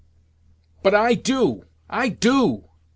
[0.81, 2.63] "But, I do, I do!"